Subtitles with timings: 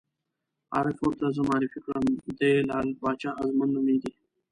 [0.75, 2.05] عارف ور ته زه معرفي کړم:
[2.37, 4.11] دی لعل باچا ازمون نومېږي.